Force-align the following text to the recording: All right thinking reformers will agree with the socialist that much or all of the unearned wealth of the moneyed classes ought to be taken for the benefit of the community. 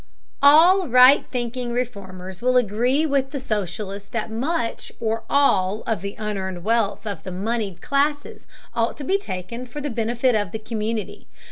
All 0.41 0.87
right 0.87 1.27
thinking 1.29 1.71
reformers 1.73 2.41
will 2.41 2.57
agree 2.57 3.05
with 3.05 3.29
the 3.29 3.39
socialist 3.39 4.11
that 4.13 4.31
much 4.31 4.91
or 4.99 5.25
all 5.29 5.83
of 5.85 6.01
the 6.01 6.15
unearned 6.17 6.63
wealth 6.63 7.05
of 7.05 7.21
the 7.21 7.31
moneyed 7.31 7.83
classes 7.83 8.47
ought 8.73 8.97
to 8.97 9.03
be 9.03 9.19
taken 9.19 9.67
for 9.67 9.79
the 9.79 9.91
benefit 9.91 10.33
of 10.33 10.53
the 10.53 10.57
community. 10.59 11.27